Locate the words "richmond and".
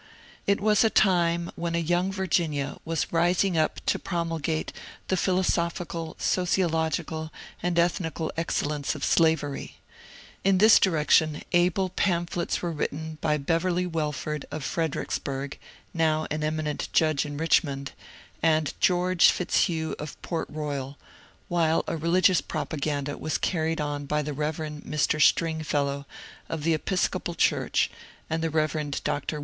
17.37-18.73